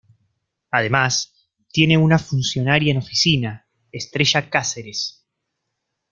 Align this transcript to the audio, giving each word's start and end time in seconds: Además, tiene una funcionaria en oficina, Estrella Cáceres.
Además, 0.71 1.31
tiene 1.71 1.95
una 1.95 2.17
funcionaria 2.17 2.89
en 2.91 2.97
oficina, 2.97 3.67
Estrella 3.91 4.49
Cáceres. 4.49 5.27